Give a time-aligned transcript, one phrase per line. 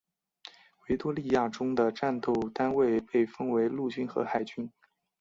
[0.89, 4.67] 维多利亚中的战斗单位被分为陆军和海军。